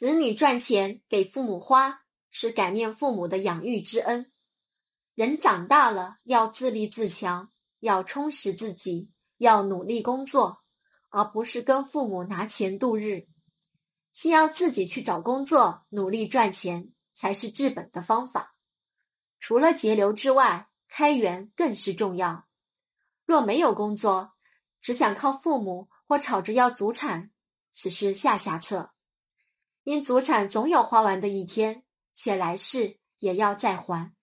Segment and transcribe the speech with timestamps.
[0.00, 4.32] 子女赚钱给父母花，是感念父母的养育之恩。
[5.14, 10.60] 人长大了要自立自强，要充实自己，要努力工作，
[11.10, 13.26] 而不是跟父母拿钱度日。
[14.10, 18.56] 先要自己去找工作，努力赚钱，才是治本的方法。
[19.38, 22.46] 除了节流之外，开源更是重要。
[23.26, 24.32] 若没有工作，
[24.80, 27.30] 只想靠父母或吵着要祖产，
[27.70, 28.94] 此事下下策。
[29.84, 31.84] 因祖产总有花完的一天，
[32.14, 34.14] 且来世也要再还。